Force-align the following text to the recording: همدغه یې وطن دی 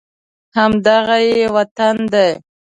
همدغه 0.57 1.17
یې 1.27 1.39
وطن 1.55 1.95
دی 2.13 2.29